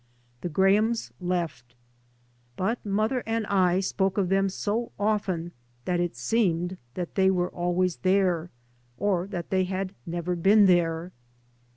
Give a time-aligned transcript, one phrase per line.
[0.41, 1.75] The Grahams left.
[2.55, 5.51] But mother and I spoke of thera so often
[5.85, 8.49] that it seemed that they were always there
[8.97, 11.11] or that they had never been there.